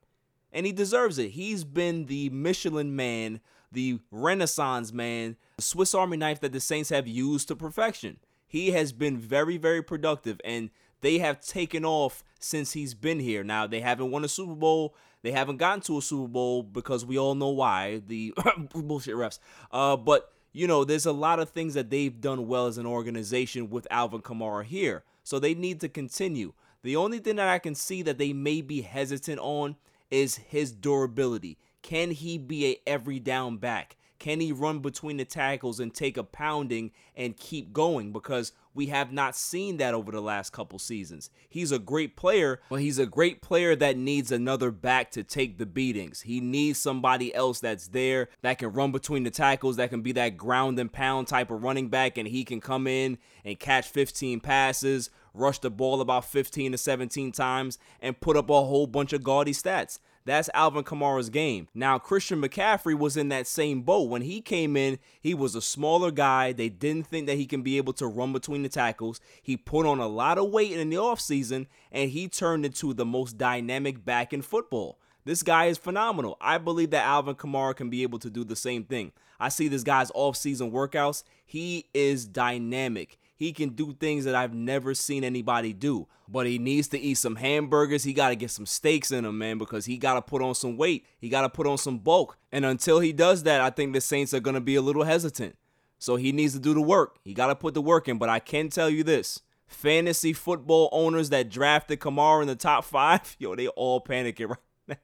[0.51, 1.33] And he deserves it.
[1.33, 6.89] He's been the Michelin man, the Renaissance man, the Swiss Army knife that the Saints
[6.89, 8.19] have used to perfection.
[8.47, 10.71] He has been very, very productive, and
[11.05, 13.45] they have taken off since he's been here.
[13.45, 14.95] Now, they haven't won a Super Bowl.
[15.21, 18.33] They haven't gotten to a Super Bowl because we all know why the
[18.75, 19.39] bullshit refs.
[19.71, 22.87] Uh, but, you know, there's a lot of things that they've done well as an
[22.87, 25.05] organization with Alvin Kamara here.
[25.25, 26.55] So they need to continue.
[26.83, 29.77] The only thing that I can see that they may be hesitant on
[30.11, 31.59] is his durability.
[31.83, 33.99] Can he be a every down back?
[34.19, 38.11] Can he run between the tackles and take a pounding and keep going?
[38.11, 41.31] Because we have not seen that over the last couple seasons.
[41.49, 45.59] He's a great player, but he's a great player that needs another back to take
[45.59, 46.23] the beatings.
[46.23, 50.13] He needs somebody else that's there that can run between the tackles, that can be
[50.13, 53.89] that ground and pound type of running back, and he can come in and catch
[53.89, 58.87] 15 passes, rush the ball about 15 to 17 times, and put up a whole
[58.87, 59.99] bunch of gaudy stats.
[60.27, 61.69] That's Alvin Kamara's game.
[61.75, 64.09] Now, Christian McCaffrey was in that same boat.
[64.09, 66.53] When he came in, he was a smaller guy.
[66.53, 69.21] They didn't think that he can be able to run between the tackles.
[69.43, 73.05] He put on a lot of weight in the offseason, and he turned into the
[73.05, 74.99] most dynamic back in football.
[75.27, 76.39] This guy is phenomenal.
[76.41, 79.13] I believe that Alvin Kamara can be able to do the same thing.
[79.39, 81.23] I see this guy's off-season workouts.
[81.45, 83.19] He is dynamic.
[83.37, 86.07] He can do things that I've never seen anybody do.
[86.29, 88.05] But he needs to eat some hamburgers.
[88.05, 90.55] He got to get some steaks in him, man, because he got to put on
[90.55, 91.05] some weight.
[91.19, 92.39] He got to put on some bulk.
[92.53, 95.05] And until he does that, I think the Saints are going to be a little
[95.05, 95.57] hesitant.
[95.99, 97.17] So he needs to do the work.
[97.25, 98.19] He got to put the work in.
[98.19, 102.85] But I can tell you this fantasy football owners that drafted Kamara in the top
[102.85, 104.99] five, yo, they all panicking right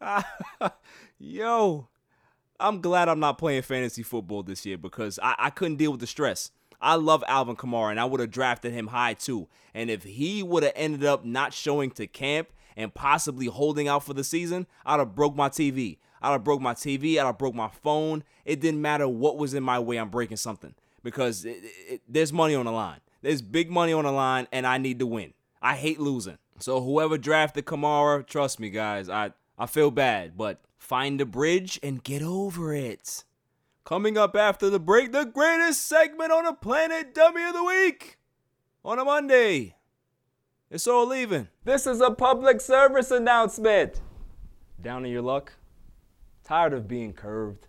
[0.00, 0.70] now.
[1.18, 1.88] yo,
[2.60, 6.00] I'm glad I'm not playing fantasy football this year because I, I couldn't deal with
[6.00, 6.50] the stress.
[6.80, 9.48] I love Alvin Kamara and I would have drafted him high too.
[9.74, 14.04] And if he would have ended up not showing to camp and possibly holding out
[14.04, 15.98] for the season, I'd have broke my TV.
[16.22, 17.18] I'd have broke my TV.
[17.18, 18.24] I'd have broke my phone.
[18.44, 19.96] It didn't matter what was in my way.
[19.96, 23.00] I'm breaking something because it, it, there's money on the line.
[23.22, 25.34] There's big money on the line, and I need to win.
[25.60, 26.38] I hate losing.
[26.60, 31.80] So whoever drafted Kamara, trust me, guys, I I feel bad, but find the bridge
[31.82, 33.24] and get over it.
[33.88, 38.18] Coming up after the break, the greatest segment on the planet, Dummy of the Week,
[38.84, 39.76] on a Monday.
[40.70, 41.48] It's All Even.
[41.64, 44.02] This is a public service announcement.
[44.82, 45.54] Down in your luck?
[46.44, 47.66] Tired of being curved?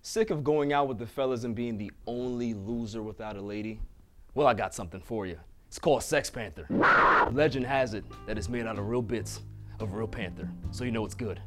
[0.00, 3.78] Sick of going out with the fellas and being the only loser without a lady?
[4.34, 5.38] Well, I got something for you.
[5.68, 6.66] It's called Sex Panther.
[7.30, 9.42] Legend has it that it's made out of real bits
[9.80, 11.42] of real panther, so you know it's good.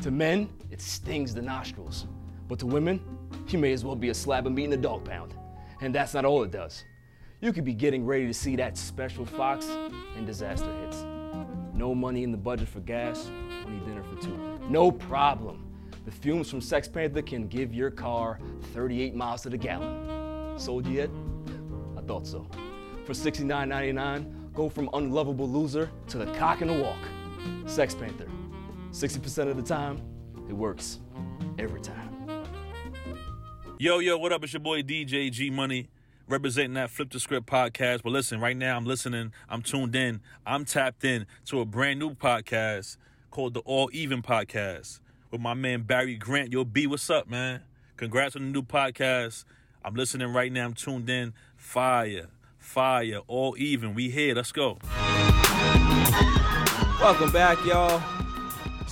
[0.00, 2.08] To men, it stings the nostrils.
[2.52, 3.00] But to women,
[3.48, 5.32] you may as well be a slab of meat in a dog pound.
[5.80, 6.84] And that's not all it does.
[7.40, 9.70] You could be getting ready to see that special fox
[10.18, 11.02] and disaster hits.
[11.72, 13.30] No money in the budget for gas,
[13.64, 14.38] only dinner for two.
[14.68, 15.66] No problem.
[16.04, 18.38] The fumes from Sex Panther can give your car
[18.74, 20.58] 38 miles to the gallon.
[20.58, 21.08] Sold yet?
[21.96, 22.46] I thought so.
[23.06, 27.00] For $69.99, go from unlovable loser to the cock in the walk.
[27.64, 28.28] Sex Panther.
[28.90, 30.02] 60% of the time,
[30.50, 30.98] it works.
[31.58, 32.11] Every time.
[33.82, 34.44] Yo, yo, what up?
[34.44, 35.88] It's your boy DJ G Money,
[36.28, 38.04] representing that Flip the Script podcast.
[38.04, 41.98] But listen, right now I'm listening, I'm tuned in, I'm tapped in to a brand
[41.98, 42.96] new podcast
[43.32, 45.00] called the All Even Podcast
[45.32, 46.52] with my man Barry Grant.
[46.52, 47.62] Yo, B, what's up, man?
[47.96, 49.44] Congrats on the new podcast.
[49.84, 50.66] I'm listening right now.
[50.66, 51.34] I'm tuned in.
[51.56, 53.94] Fire, fire, all even.
[53.96, 54.36] We here.
[54.36, 54.78] Let's go.
[57.00, 58.21] Welcome back, y'all.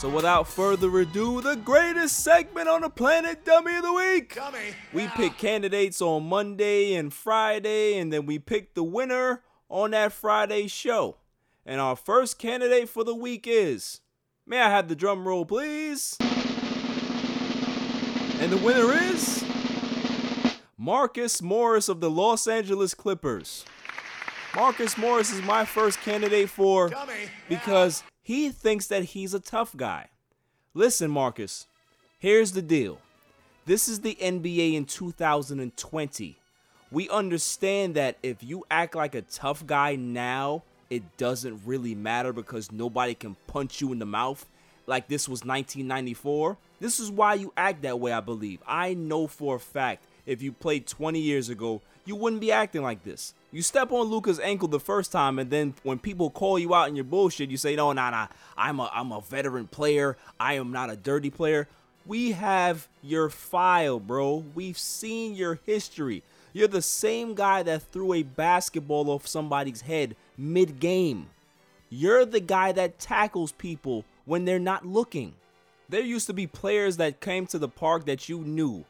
[0.00, 4.34] So, without further ado, the greatest segment on the planet, Dummy of the Week.
[4.34, 4.74] Dummy.
[4.94, 10.14] We pick candidates on Monday and Friday, and then we pick the winner on that
[10.14, 11.18] Friday show.
[11.66, 14.00] And our first candidate for the week is.
[14.46, 16.16] May I have the drum roll, please?
[18.38, 19.44] And the winner is.
[20.78, 23.66] Marcus Morris of the Los Angeles Clippers.
[24.56, 26.90] Marcus Morris is my first candidate for
[27.50, 30.06] because he thinks that he's a tough guy.
[30.72, 31.66] Listen, Marcus,
[32.20, 33.00] here's the deal.
[33.66, 36.36] This is the NBA in 2020.
[36.92, 42.32] We understand that if you act like a tough guy now, it doesn't really matter
[42.32, 44.46] because nobody can punch you in the mouth
[44.86, 46.56] like this was 1994.
[46.78, 48.62] This is why you act that way, I believe.
[48.64, 52.82] I know for a fact if you played 20 years ago, you wouldn't be acting
[52.82, 53.34] like this.
[53.52, 56.88] You step on Luka's ankle the first time, and then when people call you out
[56.88, 60.16] in your bullshit, you say, "No, nah, nah, I'm a I'm a veteran player.
[60.38, 61.68] I am not a dirty player."
[62.06, 64.44] We have your file, bro.
[64.54, 66.22] We've seen your history.
[66.52, 71.28] You're the same guy that threw a basketball off somebody's head mid-game.
[71.90, 75.34] You're the guy that tackles people when they're not looking.
[75.88, 78.84] There used to be players that came to the park that you knew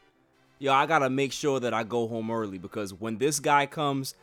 [0.61, 4.15] yo, I gotta make sure that I go home early because when this guy comes,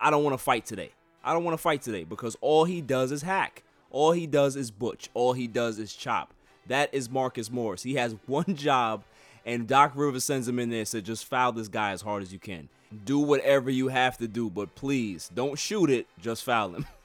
[0.00, 0.90] I don't want to fight today.
[1.22, 3.62] I don't want to fight today because all he does is hack.
[3.90, 5.10] All he does is butch.
[5.14, 6.34] All he does is chop.
[6.66, 7.82] That is Marcus Morris.
[7.82, 9.04] He has one job,
[9.44, 12.22] and Doc Rivers sends him in there and said, just foul this guy as hard
[12.22, 12.68] as you can.
[13.04, 16.06] Do whatever you have to do, but please don't shoot it.
[16.20, 16.86] Just foul him.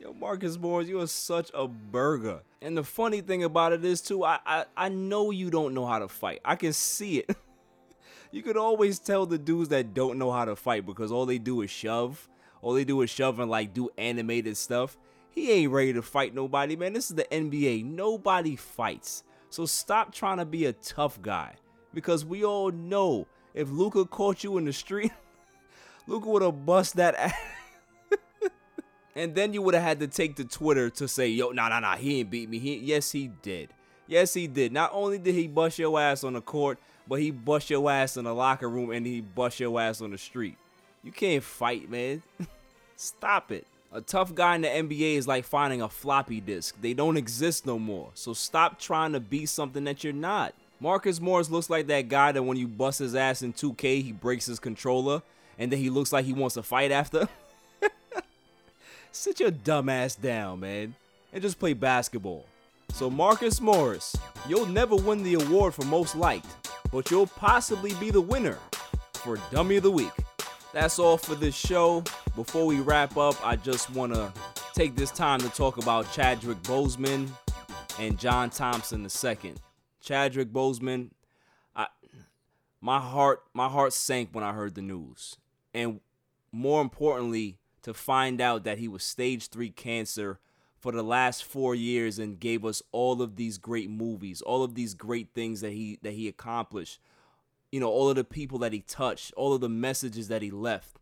[0.00, 2.40] Yo, Marcus Morris, you are such a burger.
[2.62, 5.86] And the funny thing about it is too, I I, I know you don't know
[5.86, 6.40] how to fight.
[6.44, 7.36] I can see it.
[8.30, 11.38] you could always tell the dudes that don't know how to fight because all they
[11.38, 12.28] do is shove.
[12.62, 14.96] All they do is shove and like do animated stuff.
[15.30, 16.92] He ain't ready to fight nobody, man.
[16.92, 17.84] This is the NBA.
[17.84, 19.24] Nobody fights.
[19.50, 21.56] So stop trying to be a tough guy.
[21.92, 25.10] Because we all know if Luka caught you in the street,
[26.06, 27.34] Luka would have bust that ass.
[29.18, 31.80] And then you would have had to take to Twitter to say, yo, nah, nah,
[31.80, 32.60] nah, he ain't beat me.
[32.60, 33.70] He, yes, he did.
[34.06, 34.72] Yes, he did.
[34.72, 36.78] Not only did he bust your ass on the court,
[37.08, 40.12] but he bust your ass in the locker room and he bust your ass on
[40.12, 40.56] the street.
[41.02, 42.22] You can't fight, man.
[42.96, 43.66] Stop it.
[43.92, 46.76] A tough guy in the NBA is like finding a floppy disk.
[46.80, 48.10] They don't exist no more.
[48.14, 50.54] So stop trying to be something that you're not.
[50.78, 54.12] Marcus Morris looks like that guy that when you bust his ass in 2K, he
[54.12, 55.22] breaks his controller
[55.58, 57.28] and then he looks like he wants to fight after.
[59.12, 60.94] Sit your dumb ass down, man,
[61.32, 62.44] and just play basketball.
[62.92, 64.16] So, Marcus Morris,
[64.48, 66.46] you'll never win the award for most liked,
[66.92, 68.58] but you'll possibly be the winner
[69.14, 70.12] for Dummy of the Week.
[70.72, 72.04] That's all for this show.
[72.36, 74.32] Before we wrap up, I just want to
[74.74, 77.28] take this time to talk about Chadwick Boseman
[77.98, 79.54] and John Thompson II.
[80.00, 81.10] Chadwick Boseman,
[81.74, 81.86] I,
[82.80, 85.36] my heart, my heart sank when I heard the news,
[85.74, 86.00] and
[86.52, 90.38] more importantly, to find out that he was stage three cancer
[90.78, 94.74] for the last four years and gave us all of these great movies, all of
[94.74, 97.00] these great things that he that he accomplished.
[97.72, 100.50] You know, all of the people that he touched, all of the messages that he
[100.50, 100.98] left.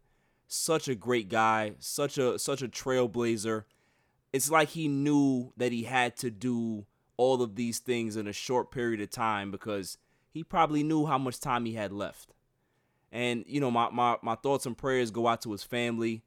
[0.48, 3.64] Such a great guy, such a such a trailblazer.
[4.32, 6.86] It's like he knew that he had to do
[7.16, 9.98] all of these things in a short period of time because
[10.30, 12.34] he probably knew how much time he had left.
[13.12, 16.22] And you know, my my, my thoughts and prayers go out to his family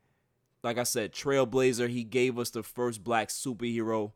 [0.63, 1.89] like I said, trailblazer.
[1.89, 4.11] He gave us the first black superhero.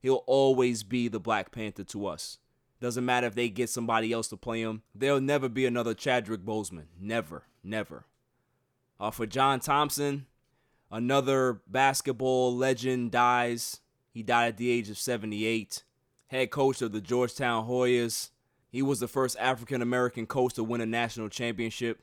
[0.00, 2.38] He'll always be the Black Panther to us.
[2.80, 4.82] Doesn't matter if they get somebody else to play him.
[4.94, 6.86] There'll never be another Chadwick Boseman.
[7.00, 8.04] Never, never.
[9.00, 10.26] Uh, for John Thompson,
[10.90, 13.80] another basketball legend dies.
[14.10, 15.82] He died at the age of 78.
[16.26, 18.30] Head coach of the Georgetown Hoyas.
[18.68, 22.02] He was the first African American coach to win a national championship.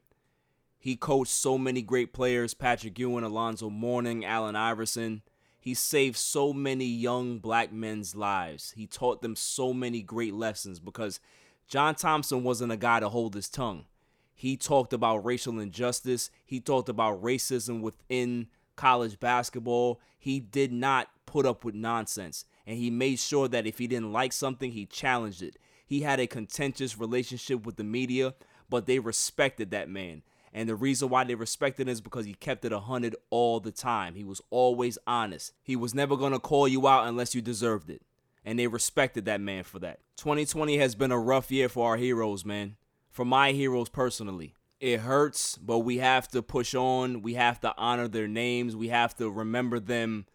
[0.82, 5.22] He coached so many great players Patrick Ewing, Alonzo Mourning, Allen Iverson.
[5.60, 8.74] He saved so many young black men's lives.
[8.76, 11.20] He taught them so many great lessons because
[11.68, 13.86] John Thompson wasn't a guy to hold his tongue.
[14.34, 20.02] He talked about racial injustice, he talked about racism within college basketball.
[20.18, 24.12] He did not put up with nonsense, and he made sure that if he didn't
[24.12, 25.58] like something, he challenged it.
[25.86, 28.34] He had a contentious relationship with the media,
[28.68, 30.24] but they respected that man.
[30.54, 33.72] And the reason why they respected him is because he kept it 100 all the
[33.72, 34.16] time.
[34.16, 35.54] He was always honest.
[35.64, 38.02] He was never going to call you out unless you deserved it.
[38.44, 40.00] And they respected that man for that.
[40.18, 42.76] 2020 has been a rough year for our heroes, man.
[43.10, 44.56] for my heroes personally.
[44.80, 47.22] It hurts, but we have to push on.
[47.22, 48.76] We have to honor their names.
[48.76, 50.26] We have to remember them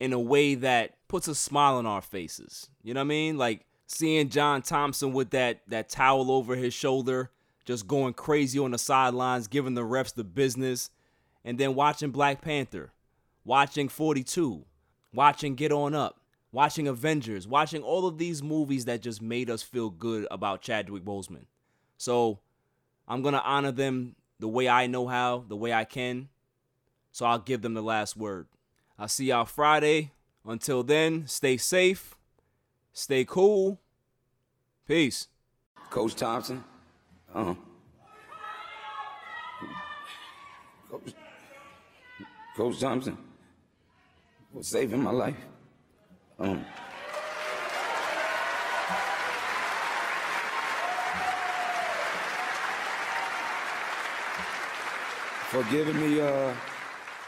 [0.00, 2.68] in a way that puts a smile on our faces.
[2.82, 3.38] You know what I mean?
[3.38, 7.30] Like seeing John Thompson with that that towel over his shoulder,
[7.64, 10.90] just going crazy on the sidelines, giving the refs the business,
[11.44, 12.92] and then watching Black Panther,
[13.44, 14.64] watching 42,
[15.12, 16.20] watching Get On Up,
[16.52, 21.04] watching Avengers, watching all of these movies that just made us feel good about Chadwick
[21.04, 21.46] Boseman.
[21.96, 22.40] So
[23.08, 26.28] I'm going to honor them the way I know how, the way I can.
[27.12, 28.46] So I'll give them the last word.
[28.98, 30.12] I'll see y'all Friday.
[30.46, 32.14] Until then, stay safe,
[32.92, 33.80] stay cool.
[34.86, 35.28] Peace.
[35.88, 36.62] Coach Thompson.
[37.34, 37.54] Uh-huh.
[40.88, 41.14] Coach,
[42.56, 43.18] Coach Thompson
[44.52, 45.36] was saving my life.
[46.38, 46.64] Um,
[55.48, 56.52] for giving me uh,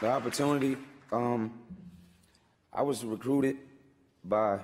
[0.01, 0.77] the opportunity.
[1.11, 1.53] Um,
[2.73, 3.57] I was recruited
[4.23, 4.59] by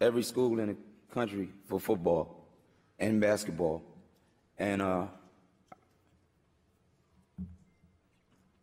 [0.00, 0.76] every school in the
[1.12, 2.48] country for football
[2.98, 3.91] and basketball.
[4.62, 5.06] And uh,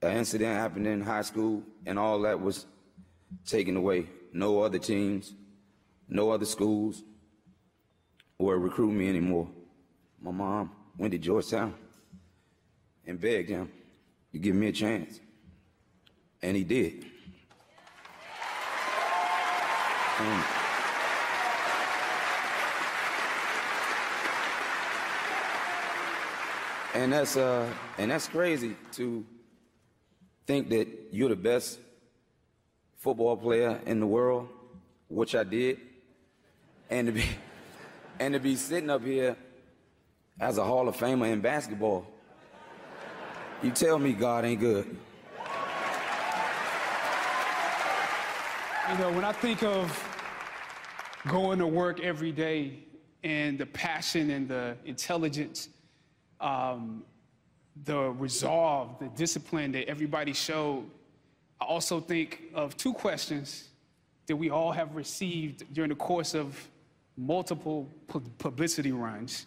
[0.02, 2.66] an incident happened in high school, and all that was
[3.46, 4.06] taken away.
[4.32, 5.34] No other teams,
[6.08, 7.04] no other schools
[8.38, 9.50] were recruiting me anymore.
[10.22, 11.74] My mom went to Georgetown
[13.06, 13.70] and begged him
[14.32, 15.20] to give me a chance.
[16.42, 17.08] And he did.
[20.20, 20.59] Um,
[27.00, 27.66] and that's uh
[27.98, 29.26] and that's crazy to
[30.46, 31.80] think that you're the best
[32.98, 34.50] football player in the world,
[35.08, 35.80] which I did,
[36.90, 37.24] and to be
[38.20, 39.38] and to be sitting up here
[40.42, 42.06] as a Hall of Famer in basketball.
[43.64, 44.98] You tell me God ain't good.
[48.92, 49.88] You know, when I think of
[51.30, 52.80] going to work every day
[53.24, 55.70] and the passion and the intelligence,
[56.40, 57.04] um,
[57.86, 60.86] the resolve, the discipline that everybody showed,
[61.62, 63.70] I also think of two questions
[64.28, 66.56] that we all have received during the course of
[67.18, 69.46] multiple pu- publicity runs.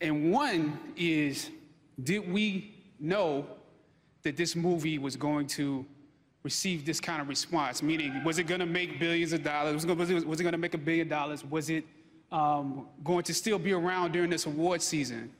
[0.00, 1.50] And one is
[2.02, 3.46] Did we know
[4.22, 5.84] that this movie was going to
[6.42, 7.82] receive this kind of response?
[7.82, 9.86] Meaning, was it going to make billions of dollars?
[9.86, 11.44] Was it, was was it going to make a billion dollars?
[11.44, 11.84] Was it
[12.32, 15.30] um, going to still be around during this award season?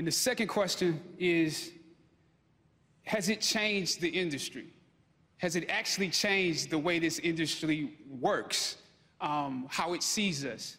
[0.00, 1.72] And the second question is
[3.02, 4.68] Has it changed the industry?
[5.36, 8.78] Has it actually changed the way this industry works,
[9.20, 10.78] um, how it sees us?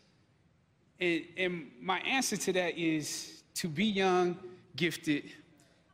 [0.99, 4.39] And, and my answer to that is to be young,
[4.75, 5.25] gifted,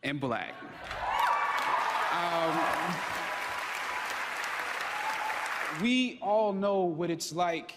[0.04, 0.54] and black.
[2.14, 2.58] Um,
[5.82, 7.74] we all know what it's like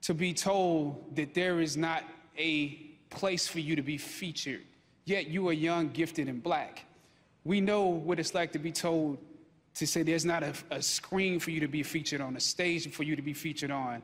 [0.00, 2.04] to be told that there is not
[2.38, 4.64] a place for you to be featured,
[5.08, 6.84] yet you are young, gifted, and black.
[7.44, 9.18] We know what it's like to be told
[9.74, 12.90] to say there's not a, a screen for you to be featured on, a stage
[12.92, 14.02] for you to be featured on.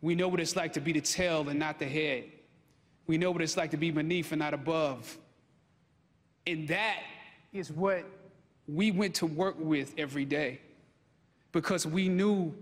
[0.00, 2.24] We know what it's like to be the tail and not the head.
[3.06, 5.16] We know what it's like to be beneath and not above.
[6.46, 7.00] And that
[7.52, 8.04] is what
[8.66, 10.60] we went to work with every day
[11.52, 12.54] because we knew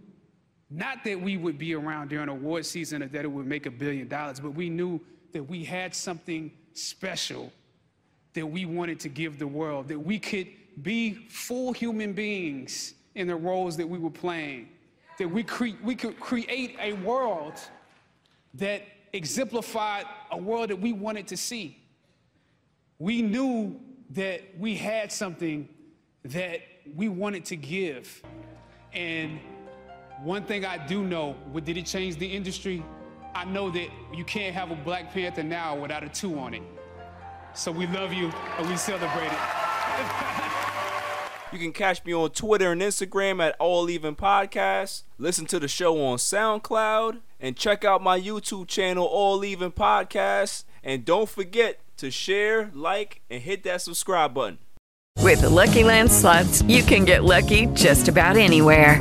[0.71, 3.71] not that we would be around during award season or that it would make a
[3.71, 5.01] billion dollars, but we knew
[5.33, 7.53] that we had something special
[8.35, 10.49] that we wanted to give the world, that we could
[10.83, 14.69] be full human beings in the roles that we were playing,
[15.19, 17.55] that we, cre- we could create a world
[18.55, 21.77] that exemplified a world that we wanted to see.
[22.99, 23.79] We knew
[24.11, 25.69] that we had something
[26.25, 26.61] that
[26.95, 28.23] we wanted to give.
[28.93, 29.41] And
[30.23, 32.85] one thing I do know, did it change the industry?
[33.35, 36.63] I know that you can't have a Black Panther now without a two on it.
[37.55, 39.39] So we love you and we celebrate it.
[41.53, 45.03] You can catch me on Twitter and Instagram at All Even Podcast.
[45.19, 50.63] Listen to the show on SoundCloud and check out my YouTube channel, All Even Podcast.
[50.85, 54.59] And don't forget to share, like, and hit that subscribe button.
[55.19, 59.01] With the Lucky Land slots, you can get lucky just about anywhere.